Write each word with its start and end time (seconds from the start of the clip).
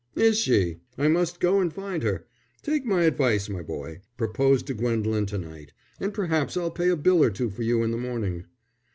"Is 0.15 0.39
she? 0.39 0.79
I 0.97 1.07
must 1.09 1.39
go 1.39 1.59
and 1.59 1.71
find 1.71 2.01
her. 2.01 2.25
Take 2.63 2.85
my 2.85 3.03
advice, 3.03 3.47
my 3.49 3.61
boy; 3.61 4.01
propose 4.17 4.63
to 4.63 4.73
Gwendolen 4.73 5.27
to 5.27 5.37
night, 5.37 5.73
and 5.99 6.11
perhaps 6.11 6.57
I'll 6.57 6.71
pay 6.71 6.89
a 6.89 6.95
bill 6.97 7.23
or 7.23 7.29
two 7.29 7.51
for 7.51 7.61
you 7.61 7.83
in 7.83 7.91
the 7.91 7.97
morning." 7.99 8.45